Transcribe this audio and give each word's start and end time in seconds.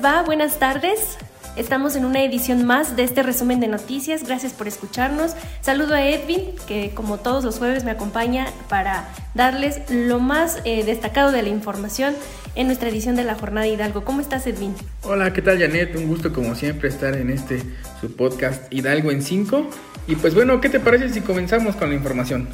va? 0.00 0.22
Buenas 0.22 0.58
tardes. 0.58 1.18
Estamos 1.56 1.96
en 1.96 2.04
una 2.04 2.22
edición 2.22 2.64
más 2.64 2.96
de 2.96 3.02
este 3.02 3.22
resumen 3.22 3.60
de 3.60 3.68
noticias. 3.68 4.24
Gracias 4.24 4.52
por 4.52 4.68
escucharnos. 4.68 5.32
Saludo 5.60 5.94
a 5.94 6.06
Edwin, 6.06 6.52
que 6.66 6.92
como 6.94 7.18
todos 7.18 7.44
los 7.44 7.58
jueves 7.58 7.84
me 7.84 7.90
acompaña 7.90 8.46
para 8.68 9.08
darles 9.34 9.80
lo 9.90 10.20
más 10.20 10.58
eh, 10.64 10.84
destacado 10.84 11.32
de 11.32 11.42
la 11.42 11.48
información 11.48 12.14
en 12.54 12.66
nuestra 12.66 12.88
edición 12.88 13.16
de 13.16 13.24
la 13.24 13.34
Jornada 13.34 13.66
Hidalgo. 13.66 14.04
¿Cómo 14.04 14.20
estás, 14.20 14.46
Edwin? 14.46 14.74
Hola, 15.02 15.32
¿qué 15.32 15.42
tal, 15.42 15.58
Janet? 15.58 15.94
Un 15.96 16.06
gusto, 16.06 16.32
como 16.32 16.54
siempre, 16.54 16.88
estar 16.88 17.14
en 17.14 17.30
este 17.30 17.62
su 18.00 18.14
podcast 18.14 18.72
Hidalgo 18.72 19.10
en 19.10 19.22
5. 19.22 19.66
Y 20.06 20.16
pues 20.16 20.34
bueno, 20.34 20.60
¿qué 20.60 20.68
te 20.68 20.80
parece 20.80 21.10
si 21.10 21.20
comenzamos 21.20 21.76
con 21.76 21.90
la 21.90 21.96
información? 21.96 22.48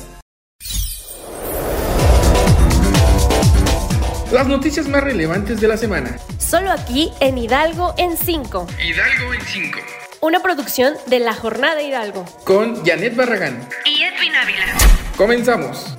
Las 4.33 4.49
noticias 4.49 4.89
más 4.89 5.05
relevantes 5.05 5.61
de 5.61 5.69
la 5.69 5.77
semana. 5.77 6.17
Solo 6.49 6.71
aquí 6.71 7.11
en 7.19 7.39
Hidalgo 7.39 7.93
en 7.99 8.17
5. 8.17 8.69
Hidalgo 8.81 9.35
en 9.35 9.41
5. 9.41 9.81
Una 10.21 10.39
producción 10.39 10.95
de 11.07 11.19
La 11.19 11.35
Jornada 11.35 11.83
Hidalgo. 11.83 12.25
Con 12.45 12.85
Janet 12.85 13.17
Barragán. 13.17 13.69
Y 13.85 14.05
Edwin 14.05 14.33
Ávila. 14.33 14.67
Comenzamos. 15.17 15.97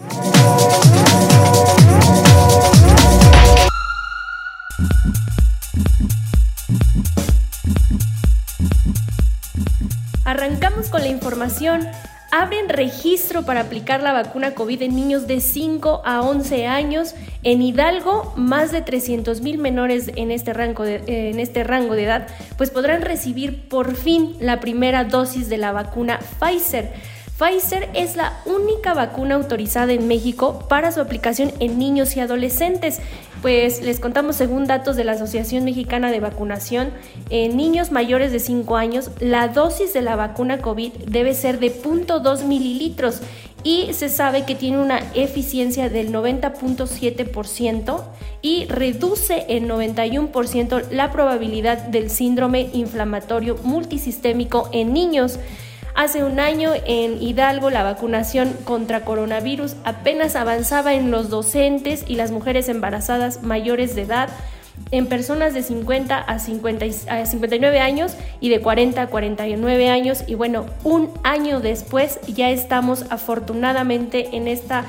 Arrancamos 10.23 10.87
con 10.87 11.01
la 11.01 11.09
información 11.09 11.85
abren 12.41 12.70
registro 12.70 13.44
para 13.44 13.62
aplicar 13.62 14.02
la 14.02 14.14
vacuna 14.14 14.54
COVID 14.54 14.84
en 14.84 14.96
niños 14.96 15.26
de 15.27 15.41
5 15.41 16.02
a 16.05 16.21
11 16.21 16.68
años. 16.68 17.16
En 17.44 17.62
Hidalgo, 17.62 18.34
más 18.35 18.71
de 18.71 18.82
300 18.82 19.41
mil 19.41 19.57
menores 19.57 20.12
en 20.16 20.32
este, 20.32 20.54
rango 20.54 20.84
de, 20.84 20.98
eh, 21.07 21.29
en 21.32 21.40
este 21.40 21.63
rango 21.63 21.96
de 21.96 22.04
edad, 22.04 22.27
pues 22.57 22.70
podrán 22.70 23.02
recibir 23.02 23.68
por 23.68 23.96
fin 23.96 24.35
la 24.40 24.60
primera 24.60 25.04
dosis 25.04 25.49
de 25.49 25.57
la 25.57 25.71
vacuna 25.71 26.20
Pfizer. 26.40 26.94
Pfizer 27.38 27.90
es 27.94 28.16
la 28.16 28.34
única 28.46 28.94
vacuna 28.94 29.35
autorizada 29.35 29.94
en 29.94 30.07
México 30.07 30.66
para 30.68 30.91
su 30.91 31.01
aplicación 31.01 31.51
en 31.60 31.77
niños 31.77 32.16
y 32.16 32.20
adolescentes. 32.20 32.99
Pues 33.41 33.82
les 33.82 33.99
contamos 33.99 34.35
según 34.35 34.66
datos 34.66 34.96
de 34.96 35.04
la 35.04 35.12
Asociación 35.12 35.63
Mexicana 35.63 36.12
de 36.12 36.20
Vacunación, 36.20 36.90
en 37.30 37.55
niños 37.55 37.91
mayores 37.91 38.32
de 38.32 38.40
5 38.40 38.77
años 38.77 39.12
la 39.20 39.48
dosis 39.49 39.94
de 39.94 40.02
la 40.02 40.16
vacuna 40.16 40.57
COVID 40.60 40.91
debe 41.07 41.34
ser 41.34 41.60
de 41.60 41.71
0.2 41.71 42.44
mililitros 42.46 43.21
y 43.63 43.94
se 43.94 44.10
sabe 44.10 44.46
que 44.46 44.55
tiene 44.55 44.79
una 44.79 44.99
eficiencia 45.13 45.90
del 45.90 46.12
90.7% 46.12 48.04
y 48.41 48.66
reduce 48.66 49.46
en 49.49 49.68
91% 49.68 50.90
la 50.91 51.12
probabilidad 51.12 51.77
del 51.88 52.10
síndrome 52.10 52.70
inflamatorio 52.74 53.57
multisistémico 53.63 54.70
en 54.72 54.94
niños. 54.94 55.40
Hace 55.98 56.23
un 56.23 56.40
año 56.40 56.73
en 56.85 57.20
Hidalgo 57.20 57.71
la 57.71 57.81
vacunación 57.81 58.53
contra 58.65 59.03
coronavirus 59.03 59.76
apenas 59.84 60.35
avanzaba 60.35 60.93
en 60.93 61.09
los 61.09 61.31
docentes 61.31 62.05
y 62.07 62.17
las 62.17 62.29
mujeres 62.29 62.70
embarazadas 62.70 63.41
mayores 63.41 63.95
de 63.95 64.03
edad, 64.03 64.29
en 64.91 65.07
personas 65.07 65.56
de 65.56 65.63
50 65.63 66.19
a, 66.19 66.38
59 66.38 67.79
años 67.79 68.16
y 68.39 68.50
de 68.50 68.62
40 68.62 69.01
a 69.01 69.07
49 69.07 69.89
años. 69.89 70.23
Y 70.28 70.35
bueno, 70.35 70.67
un 70.84 71.09
año 71.23 71.62
después 71.62 72.19
ya 72.28 72.51
estamos 72.51 73.06
afortunadamente 73.09 74.35
en 74.38 74.47
esta 74.47 74.85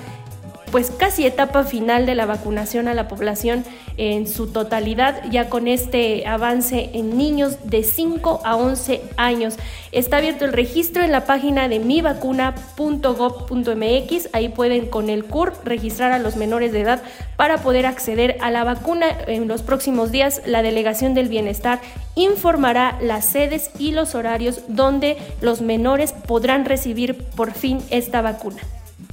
pues 0.71 0.91
casi 0.91 1.27
etapa 1.27 1.65
final 1.65 2.07
de 2.07 2.15
la 2.15 2.25
vacunación 2.27 2.87
a 2.89 2.95
la 2.95 3.09
población 3.09 3.65
en 3.97 4.29
su 4.29 4.49
totalidad, 4.49 5.25
ya 5.31 5.49
con 5.49 5.67
este 5.67 6.27
avance 6.27 6.91
en 6.95 7.17
niños 7.19 7.57
de 7.65 7.83
5 7.83 8.43
a 8.45 8.57
11 8.57 9.03
años. 9.17 9.57
Está 9.91 10.19
abierto 10.19 10.45
el 10.45 10.53
registro 10.53 11.03
en 11.03 11.11
la 11.13 11.25
página 11.25 11.69
de 11.69 11.79
mivacuna.gov.mx, 11.81 14.29
ahí 14.33 14.51
pueden 14.51 14.87
con 14.87 15.11
el 15.11 15.25
CUR 15.25 15.55
registrar 15.65 16.13
a 16.13 16.19
los 16.19 16.37
menores 16.37 16.73
de 16.73 16.83
edad 16.83 17.03
para 17.37 17.59
poder 17.59 17.87
acceder 17.87 18.37
a 18.41 18.51
la 18.51 18.65
vacuna. 18.65 19.07
En 19.27 19.49
los 19.49 19.63
próximos 19.63 20.13
días, 20.13 20.43
la 20.47 20.63
Delegación 20.63 21.15
del 21.15 21.29
Bienestar 21.29 21.81
informará 22.15 22.99
las 23.01 23.25
sedes 23.25 23.71
y 23.79 23.93
los 23.93 24.15
horarios 24.15 24.61
donde 24.69 25.17
los 25.41 25.61
menores 25.61 26.13
podrán 26.13 26.65
recibir 26.65 27.17
por 27.17 27.53
fin 27.53 27.81
esta 27.91 28.23
vacuna. 28.23 28.61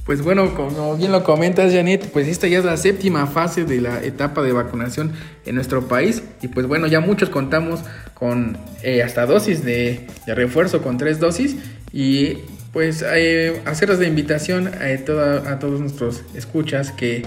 Pues 0.06 0.22
bueno, 0.22 0.54
como 0.54 0.96
bien 0.96 1.10
lo 1.10 1.24
comentas, 1.24 1.72
Janet, 1.72 2.10
pues 2.12 2.28
esta 2.28 2.46
ya 2.46 2.58
es 2.58 2.64
la 2.64 2.76
séptima 2.76 3.26
fase 3.26 3.64
de 3.64 3.80
la 3.80 4.04
etapa 4.04 4.40
de 4.42 4.52
vacunación 4.52 5.12
en 5.44 5.56
nuestro 5.56 5.88
país. 5.88 6.22
Y 6.42 6.48
pues 6.48 6.68
bueno, 6.68 6.86
ya 6.86 7.00
muchos 7.00 7.28
contamos 7.28 7.80
con 8.14 8.56
eh, 8.84 9.02
hasta 9.02 9.26
dosis 9.26 9.64
de, 9.64 10.06
refuerzo, 10.28 10.80
con 10.80 10.96
tres 10.96 11.18
dosis. 11.18 11.56
Y 11.92 12.38
pues 12.72 13.04
eh, 13.04 13.60
hacerles 13.64 13.98
de 13.98 14.06
invitación 14.06 14.68
a 14.68 15.58
todos 15.58 15.80
nuestros 15.80 16.22
escuchas 16.34 16.92
que 16.92 17.24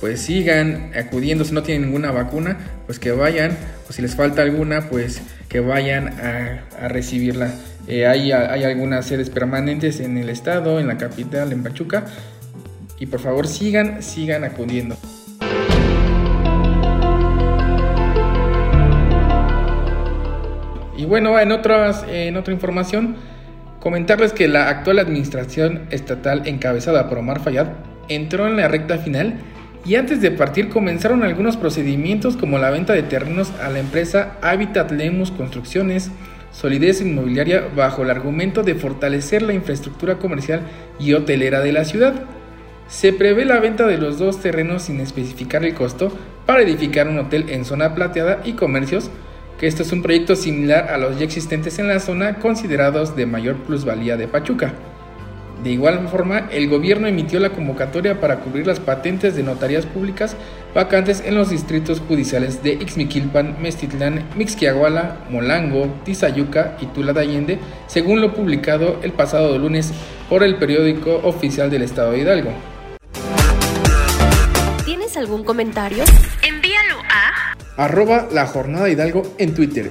pues 0.00 0.20
sigan 0.20 0.92
acudiendo 0.96 1.44
si 1.44 1.52
no 1.52 1.62
tienen 1.62 1.82
ninguna 1.82 2.10
vacuna, 2.10 2.58
pues 2.86 2.98
que 2.98 3.12
vayan, 3.12 3.56
o 3.88 3.92
si 3.92 4.02
les 4.02 4.14
falta 4.14 4.42
alguna, 4.42 4.88
pues 4.88 5.20
que 5.48 5.60
vayan 5.60 6.08
a 6.08 6.88
recibirla. 6.88 7.52
Eh, 7.90 8.06
hay, 8.06 8.32
algunas 8.32 9.06
sedes 9.06 9.30
permanentes 9.30 10.00
en 10.00 10.18
el 10.18 10.28
estado, 10.28 10.78
en 10.78 10.88
la 10.88 10.98
capital, 10.98 11.52
en 11.52 11.62
Pachuca. 11.62 12.04
Y 12.98 13.06
por 13.06 13.18
favor 13.18 13.46
sigan, 13.46 14.02
sigan 14.02 14.44
acudiendo. 14.44 14.94
Y 20.98 21.04
bueno, 21.06 21.40
en, 21.40 21.50
otras, 21.50 22.04
en 22.06 22.36
otra 22.36 22.52
información, 22.52 23.16
comentarles 23.80 24.34
que 24.34 24.48
la 24.48 24.68
actual 24.68 24.98
administración 24.98 25.86
estatal 25.90 26.46
encabezada 26.46 27.08
por 27.08 27.16
Omar 27.16 27.40
Fayad 27.40 27.68
entró 28.10 28.46
en 28.48 28.58
la 28.58 28.68
recta 28.68 28.98
final 28.98 29.38
y 29.84 29.94
antes 29.94 30.20
de 30.20 30.30
partir 30.30 30.68
comenzaron 30.68 31.22
algunos 31.22 31.56
procedimientos 31.56 32.36
como 32.36 32.58
la 32.58 32.70
venta 32.70 32.92
de 32.92 33.02
terrenos 33.02 33.52
a 33.62 33.68
la 33.70 33.78
empresa 33.78 34.36
Habitat 34.42 34.90
Lemus 34.90 35.30
Construcciones, 35.30 36.10
solidez 36.52 37.00
inmobiliaria 37.00 37.68
bajo 37.74 38.02
el 38.02 38.10
argumento 38.10 38.62
de 38.62 38.74
fortalecer 38.74 39.42
la 39.42 39.54
infraestructura 39.54 40.18
comercial 40.18 40.62
y 40.98 41.12
hotelera 41.12 41.60
de 41.60 41.72
la 41.72 41.84
ciudad. 41.84 42.14
Se 42.88 43.12
prevé 43.12 43.44
la 43.44 43.60
venta 43.60 43.86
de 43.86 43.98
los 43.98 44.18
dos 44.18 44.40
terrenos 44.40 44.82
sin 44.82 45.00
especificar 45.00 45.64
el 45.64 45.74
costo 45.74 46.12
para 46.46 46.62
edificar 46.62 47.08
un 47.08 47.18
hotel 47.18 47.50
en 47.50 47.64
zona 47.64 47.94
plateada 47.94 48.40
y 48.44 48.54
comercios, 48.54 49.10
que 49.60 49.66
esto 49.66 49.82
es 49.82 49.92
un 49.92 50.02
proyecto 50.02 50.36
similar 50.36 50.90
a 50.90 50.98
los 50.98 51.18
ya 51.18 51.24
existentes 51.24 51.78
en 51.78 51.88
la 51.88 52.00
zona 52.00 52.36
considerados 52.36 53.14
de 53.14 53.26
mayor 53.26 53.56
plusvalía 53.56 54.16
de 54.16 54.28
Pachuca. 54.28 54.74
De 55.62 55.70
igual 55.70 56.08
forma, 56.08 56.48
el 56.52 56.68
gobierno 56.68 57.08
emitió 57.08 57.40
la 57.40 57.50
convocatoria 57.50 58.20
para 58.20 58.40
cubrir 58.40 58.66
las 58.66 58.78
patentes 58.78 59.34
de 59.34 59.42
notarías 59.42 59.86
públicas 59.86 60.36
vacantes 60.72 61.22
en 61.24 61.34
los 61.34 61.50
distritos 61.50 62.00
judiciales 62.00 62.62
de 62.62 62.74
Ixmiquilpan, 62.74 63.60
Mestitlán, 63.60 64.24
Mixquiahuala, 64.36 65.16
Molango, 65.30 65.92
Tizayuca 66.04 66.76
y 66.80 66.86
Tula 66.86 67.12
de 67.12 67.20
Allende, 67.20 67.58
según 67.88 68.20
lo 68.20 68.34
publicado 68.34 69.00
el 69.02 69.12
pasado 69.12 69.58
lunes 69.58 69.92
por 70.28 70.44
el 70.44 70.56
periódico 70.56 71.20
oficial 71.24 71.70
del 71.70 71.82
Estado 71.82 72.12
de 72.12 72.18
Hidalgo. 72.20 72.52
¿Tienes 74.84 75.16
algún 75.16 75.42
comentario? 75.42 76.04
Envíalo 76.42 77.02
a 77.10 77.54
arroba 77.76 78.28
la 78.30 78.46
jornada 78.46 78.88
Hidalgo 78.88 79.34
en 79.38 79.54
Twitter 79.54 79.90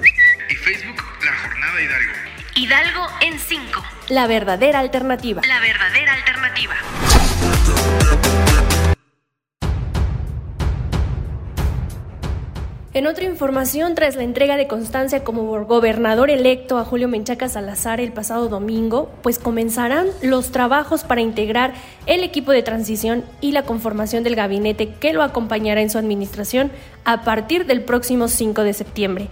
y 0.50 0.56
Facebook 0.56 1.04
La 1.26 1.34
Jornada 1.36 1.82
Hidalgo. 1.82 2.12
Hidalgo 2.56 2.97
en 2.97 2.97
5. 2.97 2.97
La 4.10 4.26
verdadera 4.26 4.80
alternativa. 4.80 5.42
La 5.46 5.60
verdadera 5.60 6.14
alternativa. 6.14 6.76
En 12.94 13.06
otra 13.06 13.26
información, 13.26 13.96
tras 13.96 14.16
la 14.16 14.24
entrega 14.24 14.56
de 14.56 14.68
constancia 14.68 15.26
como 15.26 15.66
gobernador 15.66 16.30
electo 16.30 16.78
a 16.78 16.86
Julio 16.86 17.10
Menchaca 17.10 17.50
Salazar 17.50 18.00
el 18.00 18.14
pasado 18.14 18.48
domingo, 18.48 19.12
pues 19.24 19.40
comenzarán 19.40 20.08
los 20.22 20.52
trabajos 20.52 21.04
para 21.04 21.20
integrar 21.20 21.74
el 22.06 22.24
equipo 22.24 22.54
de 22.54 22.64
transición 22.64 23.26
y 23.42 23.52
la 23.52 23.64
conformación 23.64 24.24
del 24.24 24.36
gabinete 24.36 24.94
que 25.02 25.12
lo 25.12 25.22
acompañará 25.22 25.82
en 25.82 25.90
su 25.90 25.98
administración 25.98 26.72
a 27.04 27.24
partir 27.24 27.66
del 27.66 27.82
próximo 27.82 28.30
5 28.30 28.64
de 28.64 28.74
septiembre. 28.74 29.28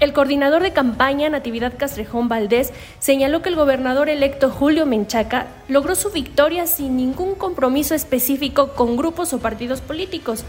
El 0.00 0.12
coordinador 0.12 0.62
de 0.62 0.72
campaña, 0.72 1.28
Natividad 1.28 1.72
Castrejón 1.76 2.28
Valdés, 2.28 2.72
señaló 3.00 3.42
que 3.42 3.48
el 3.48 3.56
gobernador 3.56 4.08
electo 4.08 4.48
Julio 4.48 4.86
Menchaca 4.86 5.48
logró 5.66 5.96
su 5.96 6.10
victoria 6.10 6.68
sin 6.68 6.96
ningún 6.96 7.34
compromiso 7.34 7.96
específico 7.96 8.74
con 8.74 8.96
grupos 8.96 9.32
o 9.32 9.40
partidos 9.40 9.80
políticos, 9.80 10.44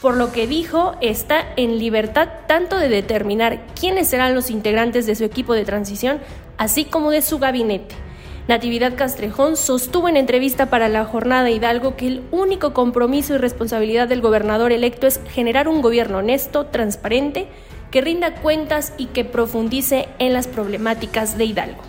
por 0.00 0.16
lo 0.16 0.32
que 0.32 0.46
dijo 0.46 0.94
está 1.02 1.44
en 1.56 1.78
libertad 1.78 2.28
tanto 2.46 2.78
de 2.78 2.88
determinar 2.88 3.60
quiénes 3.78 4.08
serán 4.08 4.34
los 4.34 4.50
integrantes 4.50 5.04
de 5.04 5.14
su 5.16 5.24
equipo 5.24 5.52
de 5.52 5.66
transición, 5.66 6.18
así 6.56 6.86
como 6.86 7.10
de 7.10 7.20
su 7.20 7.38
gabinete. 7.38 7.94
Natividad 8.48 8.96
Castrejón 8.96 9.56
sostuvo 9.56 10.08
en 10.08 10.16
entrevista 10.16 10.70
para 10.70 10.88
la 10.88 11.04
jornada 11.04 11.50
Hidalgo 11.50 11.96
que 11.96 12.06
el 12.06 12.22
único 12.30 12.72
compromiso 12.72 13.34
y 13.34 13.38
responsabilidad 13.38 14.08
del 14.08 14.22
gobernador 14.22 14.72
electo 14.72 15.06
es 15.06 15.20
generar 15.30 15.68
un 15.68 15.82
gobierno 15.82 16.18
honesto, 16.18 16.66
transparente, 16.66 17.48
que 17.94 18.00
rinda 18.00 18.34
cuentas 18.34 18.92
y 18.98 19.06
que 19.06 19.24
profundice 19.24 20.08
en 20.18 20.32
las 20.32 20.48
problemáticas 20.48 21.38
de 21.38 21.44
Hidalgo. 21.44 21.80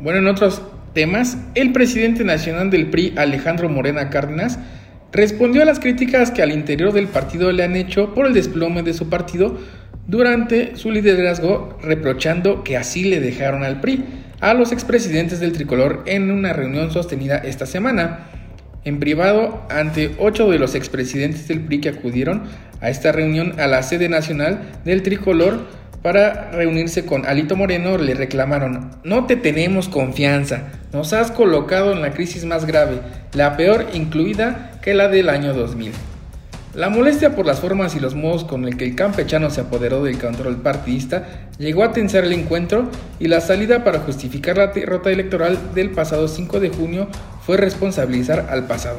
Bueno, 0.00 0.20
en 0.20 0.28
otros 0.28 0.62
temas, 0.94 1.36
el 1.54 1.72
presidente 1.72 2.24
nacional 2.24 2.70
del 2.70 2.88
PRI, 2.88 3.12
Alejandro 3.18 3.68
Morena 3.68 4.08
Cárdenas, 4.08 4.58
respondió 5.12 5.60
a 5.60 5.66
las 5.66 5.78
críticas 5.78 6.30
que 6.30 6.42
al 6.42 6.52
interior 6.52 6.94
del 6.94 7.08
partido 7.08 7.52
le 7.52 7.62
han 7.62 7.76
hecho 7.76 8.14
por 8.14 8.24
el 8.24 8.32
desplome 8.32 8.82
de 8.82 8.94
su 8.94 9.10
partido 9.10 9.58
durante 10.06 10.76
su 10.76 10.90
liderazgo, 10.90 11.76
reprochando 11.82 12.64
que 12.64 12.78
así 12.78 13.04
le 13.04 13.20
dejaron 13.20 13.62
al 13.62 13.82
PRI 13.82 14.06
a 14.40 14.54
los 14.54 14.72
expresidentes 14.72 15.38
del 15.38 15.52
tricolor 15.52 16.02
en 16.06 16.30
una 16.30 16.54
reunión 16.54 16.90
sostenida 16.90 17.36
esta 17.36 17.66
semana. 17.66 18.30
En 18.86 19.00
privado, 19.00 19.60
ante 19.68 20.14
ocho 20.16 20.48
de 20.48 20.60
los 20.60 20.76
expresidentes 20.76 21.48
del 21.48 21.60
PRI 21.60 21.80
que 21.80 21.88
acudieron 21.88 22.44
a 22.80 22.88
esta 22.88 23.10
reunión 23.10 23.58
a 23.58 23.66
la 23.66 23.82
sede 23.82 24.08
nacional 24.08 24.60
del 24.84 25.02
tricolor, 25.02 25.58
para 26.02 26.52
reunirse 26.52 27.04
con 27.04 27.26
Alito 27.26 27.56
Moreno 27.56 27.98
le 27.98 28.14
reclamaron, 28.14 28.92
no 29.02 29.26
te 29.26 29.34
tenemos 29.34 29.88
confianza, 29.88 30.68
nos 30.92 31.12
has 31.12 31.32
colocado 31.32 31.92
en 31.92 32.00
la 32.00 32.12
crisis 32.12 32.44
más 32.44 32.64
grave, 32.64 33.00
la 33.32 33.56
peor 33.56 33.86
incluida 33.92 34.78
que 34.82 34.94
la 34.94 35.08
del 35.08 35.30
año 35.30 35.52
2000. 35.52 35.90
La 36.76 36.88
molestia 36.88 37.34
por 37.34 37.44
las 37.44 37.58
formas 37.58 37.96
y 37.96 38.00
los 38.00 38.14
modos 38.14 38.44
con 38.44 38.66
el 38.66 38.76
que 38.76 38.84
el 38.84 38.94
campechano 38.94 39.50
se 39.50 39.62
apoderó 39.62 40.04
del 40.04 40.18
control 40.18 40.58
partidista 40.58 41.48
llegó 41.58 41.82
a 41.82 41.92
tensar 41.92 42.22
el 42.22 42.34
encuentro 42.34 42.88
y 43.18 43.26
la 43.26 43.40
salida 43.40 43.82
para 43.82 43.98
justificar 43.98 44.58
la 44.58 44.68
derrota 44.68 45.10
electoral 45.10 45.58
del 45.74 45.90
pasado 45.90 46.28
5 46.28 46.60
de 46.60 46.68
junio 46.68 47.08
fue 47.46 47.56
responsabilizar 47.56 48.48
al 48.50 48.66
pasado. 48.66 48.98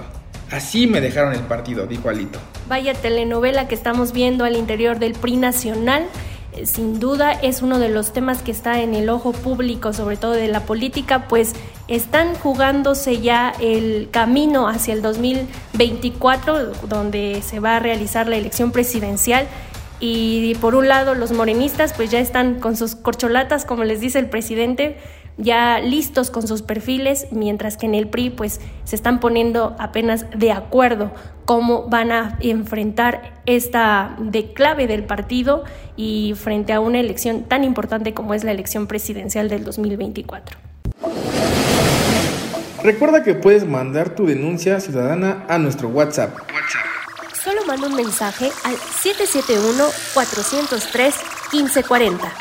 Así 0.49 0.87
me 0.87 1.01
dejaron 1.01 1.33
el 1.33 1.41
partido, 1.41 1.85
dijo 1.85 2.09
Alito. 2.09 2.39
Vaya 2.69 2.93
telenovela 2.93 3.67
que 3.67 3.75
estamos 3.75 4.13
viendo 4.13 4.45
al 4.45 4.55
interior 4.55 4.97
del 4.97 5.11
PRI 5.13 5.35
nacional 5.35 6.07
sin 6.65 6.99
duda 6.99 7.31
es 7.31 7.61
uno 7.61 7.79
de 7.79 7.89
los 7.89 8.13
temas 8.13 8.41
que 8.41 8.51
está 8.51 8.81
en 8.81 8.95
el 8.95 9.09
ojo 9.09 9.31
público, 9.31 9.93
sobre 9.93 10.17
todo 10.17 10.31
de 10.31 10.47
la 10.47 10.61
política, 10.61 11.27
pues 11.27 11.53
están 11.87 12.35
jugándose 12.35 13.19
ya 13.21 13.53
el 13.59 14.09
camino 14.11 14.67
hacia 14.67 14.93
el 14.93 15.01
2024, 15.01 16.71
donde 16.87 17.41
se 17.43 17.59
va 17.59 17.77
a 17.77 17.79
realizar 17.79 18.27
la 18.27 18.37
elección 18.37 18.71
presidencial. 18.71 19.47
Y 19.99 20.55
por 20.55 20.75
un 20.75 20.87
lado 20.87 21.15
los 21.15 21.31
morenistas 21.31 21.93
pues 21.93 22.11
ya 22.11 22.19
están 22.19 22.59
con 22.59 22.75
sus 22.75 22.95
corcholatas, 22.95 23.65
como 23.65 23.83
les 23.83 23.99
dice 23.99 24.19
el 24.19 24.29
presidente, 24.29 24.97
ya 25.37 25.79
listos 25.79 26.31
con 26.31 26.47
sus 26.47 26.61
perfiles, 26.61 27.27
mientras 27.31 27.77
que 27.77 27.85
en 27.85 27.95
el 27.95 28.07
PRI 28.07 28.31
pues 28.31 28.59
se 28.83 28.95
están 28.95 29.19
poniendo 29.19 29.75
apenas 29.79 30.25
de 30.35 30.51
acuerdo 30.51 31.11
cómo 31.45 31.87
van 31.87 32.11
a 32.11 32.37
enfrentar 32.41 33.39
esta 33.45 34.15
declave 34.19 34.87
del 34.87 35.03
partido 35.05 35.63
y 35.95 36.33
frente 36.35 36.73
a 36.73 36.79
una 36.79 36.99
elección 36.99 37.43
tan 37.43 37.63
importante 37.63 38.13
como 38.13 38.33
es 38.33 38.43
la 38.43 38.51
elección 38.51 38.87
presidencial 38.87 39.47
del 39.47 39.63
2024. 39.63 40.57
Recuerda 42.83 43.23
que 43.23 43.33
puedes 43.33 43.65
mandar 43.65 44.15
tu 44.15 44.25
denuncia 44.25 44.79
ciudadana 44.79 45.45
a 45.47 45.57
nuestro 45.57 45.89
WhatsApp. 45.89 46.37
Solo 47.43 47.65
manda 47.65 47.87
un 47.87 47.95
mensaje 47.95 48.51
al 48.63 48.75
771 48.75 49.83
403 50.13 51.15
1540. 51.53 52.33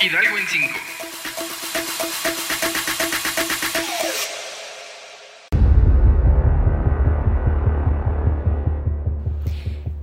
Hidalgo 0.00 0.38
en 0.38 0.46
5. 0.46 0.78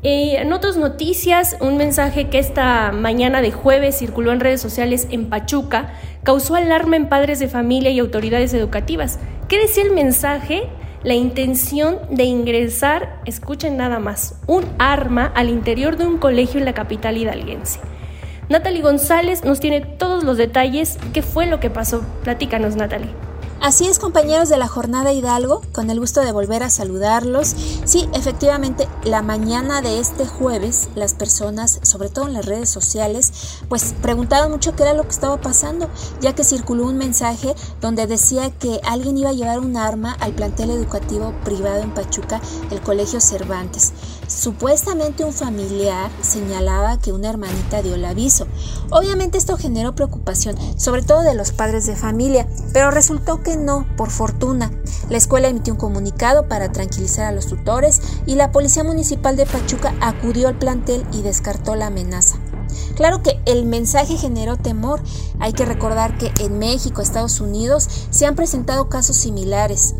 Eh, 0.04 0.36
en 0.42 0.52
otras 0.52 0.76
noticias, 0.76 1.56
un 1.62 1.78
mensaje 1.78 2.28
que 2.30 2.40
esta 2.40 2.92
mañana 2.92 3.42
de 3.42 3.54
jueves 3.54 3.98
circuló 3.98 4.34
en 4.34 4.42
redes 4.42 4.60
sociales 4.60 5.08
en 5.12 5.30
Pachuca 5.30 5.94
causó 6.24 6.56
alarma 6.56 6.98
en 6.98 7.08
padres 7.08 7.40
de 7.40 7.48
familia 7.48 7.90
y 7.90 8.00
autoridades 8.00 8.54
educativas. 8.54 9.18
¿Qué 9.48 9.58
decía 9.60 9.84
el 9.84 9.92
mensaje? 9.92 10.68
La 11.04 11.14
intención 11.14 12.00
de 12.12 12.26
ingresar, 12.26 13.22
escuchen 13.26 13.78
nada 13.78 14.00
más, 14.00 14.42
un 14.46 14.66
arma 14.78 15.32
al 15.36 15.50
interior 15.50 15.96
de 15.96 16.06
un 16.06 16.18
colegio 16.18 16.60
en 16.60 16.66
la 16.66 16.74
capital 16.74 17.16
hidalguense. 17.16 17.80
Natalie 18.48 18.84
González 18.84 19.44
nos 19.44 19.60
tiene 19.60 19.82
todos 19.82 20.24
los 20.24 20.38
detalles. 20.38 21.00
¿Qué 21.14 21.24
fue 21.24 21.48
lo 21.48 21.60
que 21.60 21.72
pasó? 21.72 22.02
Platícanos, 22.24 22.76
Natalie. 22.76 23.10
Así 23.62 23.88
es, 23.88 23.98
compañeros 23.98 24.50
de 24.50 24.58
la 24.58 24.68
jornada 24.68 25.12
Hidalgo, 25.12 25.62
con 25.72 25.90
el 25.90 26.00
gusto 26.00 26.22
de 26.22 26.32
volver 26.32 26.62
a 26.62 26.70
saludarlos. 26.70 27.56
Sí, 27.86 28.08
efectivamente, 28.14 28.88
la 29.04 29.24
mañana 29.24 29.82
de 29.82 30.00
este 30.00 30.28
jueves, 30.28 30.90
las 30.94 31.16
personas, 31.16 31.80
sobre 31.82 32.10
todo 32.10 32.28
en 32.28 32.34
las 32.34 32.46
redes 32.46 32.70
sociales, 32.70 33.64
pues 33.68 33.96
preguntaban 34.04 34.52
mucho 34.52 34.76
qué 34.76 34.84
era 34.84 34.94
lo 34.94 35.02
que 35.04 35.10
estaba 35.10 35.42
pasando, 35.42 35.90
ya 36.22 36.36
que 36.36 36.44
circuló 36.44 36.86
un 36.86 36.98
mensaje 36.98 37.56
donde 37.82 38.06
decía 38.06 38.52
que 38.52 38.82
alguien 38.84 39.18
iba 39.18 39.32
a 39.32 39.34
llevar 39.34 39.58
un 39.58 39.78
arma 39.78 40.16
al 40.20 40.34
plantel 40.34 40.70
educativo 40.70 41.34
privado 41.44 41.82
en 41.82 41.92
Pachuca, 41.92 42.42
el 42.70 42.82
Colegio 42.82 43.20
Cervantes. 43.20 43.94
Supuestamente 44.36 45.24
un 45.24 45.32
familiar 45.32 46.12
señalaba 46.22 47.00
que 47.00 47.14
una 47.14 47.30
hermanita 47.30 47.82
dio 47.82 47.96
el 47.96 48.04
aviso. 48.04 48.48
Obviamente 48.92 49.38
esto 49.38 49.56
generó 49.56 49.96
preocupación, 49.96 50.58
sobre 50.78 51.04
todo 51.04 51.22
de 51.22 51.36
los 51.36 51.54
padres 51.54 51.86
de 51.86 51.96
familia, 51.96 52.46
pero 52.74 52.92
resultó 52.92 53.42
que 53.42 53.56
no, 53.56 53.88
por 53.96 54.10
fortuna. 54.12 54.72
La 55.10 55.18
escuela 55.18 55.48
emitió 55.48 55.72
un 55.72 55.80
comunicado 55.80 56.50
para 56.50 56.70
tranquilizar 56.70 57.26
a 57.26 57.32
los 57.32 57.48
tutores 57.48 58.02
y 58.26 58.36
la 58.36 58.52
Policía 58.52 58.84
Municipal 58.84 59.38
de 59.38 59.46
Pachuca 59.46 59.96
acudió 60.02 60.50
al 60.50 60.60
plantel 60.60 61.06
y 61.14 61.22
descartó 61.22 61.76
la 61.76 61.88
amenaza. 61.88 62.36
Claro 62.98 63.24
que 63.24 63.40
el 63.46 63.66
mensaje 63.66 64.18
generó 64.18 64.58
temor. 64.58 65.02
Hay 65.40 65.54
que 65.54 65.64
recordar 65.64 66.18
que 66.18 66.34
en 66.44 66.60
México, 66.60 67.02
Estados 67.02 67.40
Unidos, 67.40 67.88
se 68.10 68.26
han 68.26 68.36
presentado 68.36 68.90
casos 68.90 69.16
similares. 69.16 69.96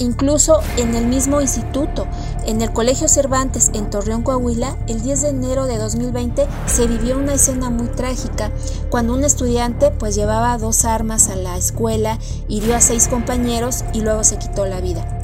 Incluso 0.00 0.60
en 0.78 0.94
el 0.94 1.06
mismo 1.06 1.42
instituto, 1.42 2.06
en 2.46 2.62
el 2.62 2.72
Colegio 2.72 3.08
Cervantes 3.08 3.70
en 3.74 3.90
Torreón, 3.90 4.22
Coahuila, 4.22 4.76
el 4.88 5.02
10 5.02 5.22
de 5.22 5.28
enero 5.28 5.66
de 5.66 5.78
2020 5.78 6.46
se 6.66 6.86
vivió 6.86 7.18
una 7.18 7.34
escena 7.34 7.70
muy 7.70 7.88
trágica 7.88 8.50
cuando 8.90 9.14
un 9.14 9.24
estudiante 9.24 9.90
pues 9.90 10.14
llevaba 10.14 10.58
dos 10.58 10.84
armas 10.84 11.28
a 11.28 11.36
la 11.36 11.56
escuela, 11.56 12.18
hirió 12.48 12.76
a 12.76 12.80
seis 12.80 13.08
compañeros 13.08 13.84
y 13.92 14.00
luego 14.00 14.24
se 14.24 14.38
quitó 14.38 14.66
la 14.66 14.80
vida. 14.80 15.20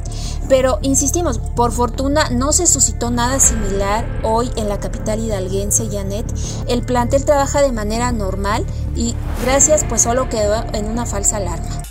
Pero 0.49 0.79
insistimos, 0.83 1.39
por 1.39 1.73
fortuna 1.73 2.31
no 2.31 2.53
se 2.53 2.67
suscitó 2.67 3.11
nada 3.11 3.41
similar 3.41 4.07
hoy 4.23 4.51
en 4.57 4.69
la 4.69 4.79
capital 4.79 5.21
hidalguense, 5.21 5.89
Janet. 5.91 6.27
El 6.69 6.83
plantel 6.83 7.25
trabaja 7.25 7.63
de 7.63 7.73
manera 7.73 8.13
normal 8.13 8.65
y 8.95 9.15
gracias 9.43 9.85
pues 9.89 10.03
solo 10.03 10.29
quedó 10.29 10.65
en 10.73 10.87
una 10.87 11.05
falsa 11.05 11.39
alarma. 11.39 11.83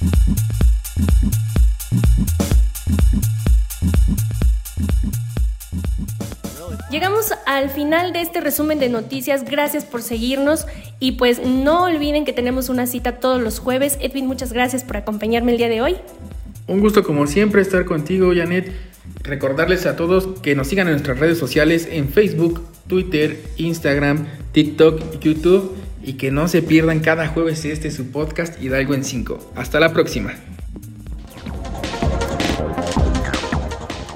Llegamos 6.95 7.33
al 7.45 7.69
final 7.71 8.13
de 8.13 8.21
este 8.21 8.39
resumen 8.39 8.79
de 8.79 8.87
noticias. 8.87 9.43
Gracias 9.43 9.83
por 9.83 10.01
seguirnos 10.01 10.65
y 11.01 11.17
pues 11.17 11.45
no 11.45 11.83
olviden 11.83 12.23
que 12.23 12.31
tenemos 12.31 12.69
una 12.69 12.87
cita 12.87 13.19
todos 13.19 13.41
los 13.41 13.59
jueves. 13.59 13.97
Edwin, 13.99 14.27
muchas 14.27 14.53
gracias 14.53 14.85
por 14.85 14.95
acompañarme 14.95 15.51
el 15.51 15.57
día 15.57 15.67
de 15.67 15.81
hoy. 15.81 15.97
Un 16.67 16.79
gusto 16.79 17.03
como 17.03 17.27
siempre 17.27 17.61
estar 17.61 17.83
contigo, 17.83 18.31
Janet. 18.33 18.71
Recordarles 19.23 19.85
a 19.87 19.97
todos 19.97 20.39
que 20.39 20.55
nos 20.55 20.67
sigan 20.67 20.87
en 20.87 20.93
nuestras 20.93 21.19
redes 21.19 21.37
sociales 21.37 21.85
en 21.91 22.07
Facebook, 22.07 22.65
Twitter, 22.87 23.43
Instagram, 23.57 24.27
TikTok 24.53 25.15
y 25.15 25.19
YouTube 25.19 25.75
y 26.01 26.13
que 26.13 26.31
no 26.31 26.47
se 26.47 26.61
pierdan 26.61 27.01
cada 27.01 27.27
jueves 27.27 27.65
este 27.65 27.91
su 27.91 28.09
podcast 28.09 28.63
Hidalgo 28.63 28.93
en 28.93 29.03
5. 29.03 29.51
Hasta 29.57 29.81
la 29.81 29.91
próxima. 29.91 30.33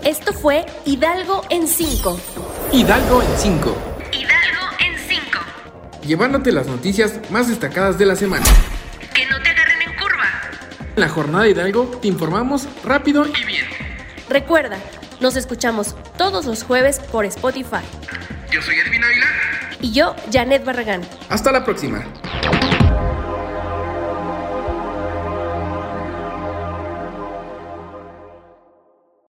Esto 0.06 0.32
fue 0.32 0.66
Hidalgo 0.86 1.42
en 1.50 1.68
5. 1.68 2.49
Hidalgo 2.72 3.24
en 3.24 3.38
5. 3.38 3.78
Hidalgo 4.12 4.62
en 4.80 4.98
5. 5.00 5.40
Llevándote 6.06 6.52
las 6.52 6.68
noticias 6.68 7.20
más 7.32 7.48
destacadas 7.48 7.98
de 7.98 8.06
la 8.06 8.16
semana. 8.16 8.46
Que 9.14 9.26
no 9.26 9.42
te 9.42 9.50
agarren 9.50 9.82
en 9.82 9.96
curva. 9.96 10.28
En 10.96 11.02
la 11.02 11.10
jornada 11.10 11.48
Hidalgo 11.48 11.86
te 12.00 12.08
informamos 12.08 12.68
rápido 12.84 13.26
y 13.26 13.44
bien. 13.46 13.66
Recuerda, 14.30 14.78
nos 15.20 15.36
escuchamos 15.36 15.96
todos 16.16 16.46
los 16.46 16.62
jueves 16.62 17.00
por 17.12 17.26
Spotify. 17.26 17.82
Yo 18.52 18.62
soy 18.62 18.76
Edwin 18.76 19.04
Ávila. 19.04 19.26
Y 19.82 19.92
yo, 19.92 20.16
Janet 20.32 20.64
Barragán. 20.64 21.02
Hasta 21.30 21.52
la 21.52 21.66
próxima. 21.66 22.06